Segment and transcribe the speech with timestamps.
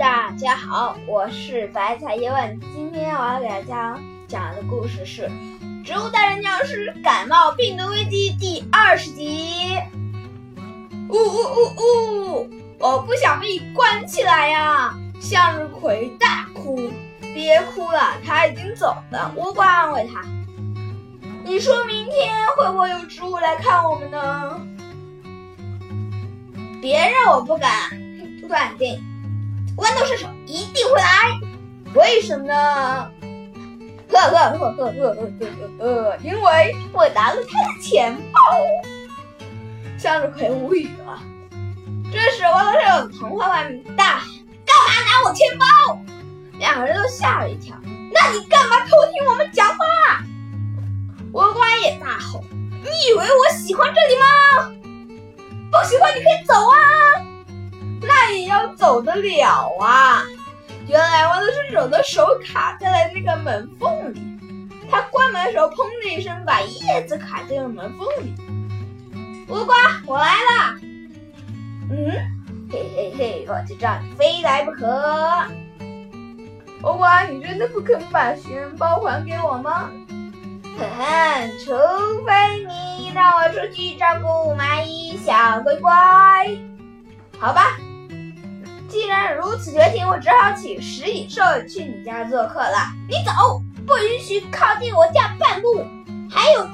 [0.00, 2.58] 大家好，我是白菜叶问。
[2.72, 5.28] 今天我要给大家讲的故事是
[5.84, 9.76] 《植物大战僵尸感冒病毒危机》第二十集。
[11.10, 12.50] 呜呜呜呜！
[12.78, 14.94] 我不想被关起来呀！
[15.20, 16.90] 向日葵大哭。
[17.34, 19.30] 别哭了，他已经走了。
[19.36, 20.24] 倭瓜安慰他
[21.44, 24.58] ：“你说明天会不会有植物来看我们呢？”
[26.80, 27.70] 别人我不敢
[28.48, 28.98] 断定，
[29.80, 31.40] 豌豆射手一定会来
[31.94, 32.54] 为什么呢
[34.10, 35.46] 呵呵呵呵呵呵呵
[35.78, 38.38] 呵呵因为我拿了他的钱包
[39.98, 41.20] 向日葵无语了
[42.12, 44.28] 这时豌豆射手从后面大喊
[44.66, 45.64] 干嘛拿我钱包
[46.58, 47.74] 两个人都吓了一跳
[48.12, 49.76] 那你干嘛偷听我们讲话
[51.32, 54.26] 倭瓜也大吼你以为我喜欢这里吗？
[55.70, 56.76] 不喜欢你可以走啊！
[58.32, 60.22] 也要走得了啊！
[60.88, 64.20] 原来豌豆射手的手卡在了那个门缝里，
[64.90, 68.34] 他关门的时候砰的一声把叶子卡进了门缝里。
[69.48, 70.74] 倭瓜，我来了。
[71.90, 72.10] 嗯，
[72.72, 74.86] 嘿嘿嘿，我就知道你非来不可。
[76.82, 79.90] 倭瓜，你真的不肯把寻人包还给我吗？
[80.78, 81.70] 哼哼，除
[82.24, 86.56] 非你让我出去照顾蚂蚁小乖乖，
[87.38, 87.76] 好吧。
[89.50, 92.86] 如此决定，我只好请食蚁兽去你家做客了。
[93.08, 95.84] 你走，不允许靠近我家半步。
[96.30, 96.64] 还有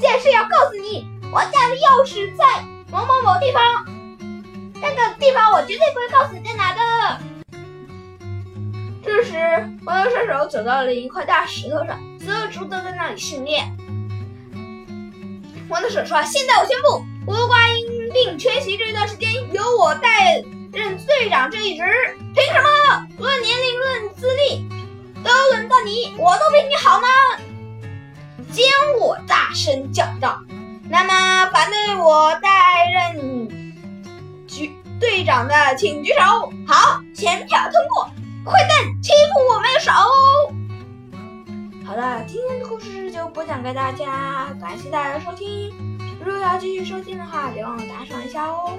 [0.00, 3.62] 件事要告诉你，我家的钥匙在某某某地方，
[4.80, 7.20] 那个地方我绝对不会告诉你在哪的。
[9.04, 9.34] 这时，
[9.84, 13.76] 豌豆射手走到了一块大石头上，所有植物都在那里训练。
[15.68, 20.11] 豌豆射手说：“现在我宣布，倭瓜因病缺席这段时间，由我代
[21.22, 21.84] 队长这一职。
[22.34, 23.06] 凭什么？
[23.16, 24.68] 论年龄，论资历，
[25.22, 27.06] 都轮到你，我都比你好呢？”
[28.50, 28.64] 奸
[28.98, 30.40] 我大声叫道
[30.90, 32.50] ：“那么反对我代
[32.90, 33.48] 任
[34.48, 36.52] 局队长的，请举手。
[36.66, 38.10] 好，全票通过。”
[38.44, 39.92] 坏蛋欺负我们的手！
[41.86, 45.72] 好了，今天的故事就播讲给大家，感谢大家收听。
[46.18, 48.76] 如果要继续收听的话，别忘了打赏一下哦。